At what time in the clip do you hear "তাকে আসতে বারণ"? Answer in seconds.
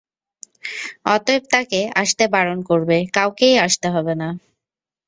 1.53-2.59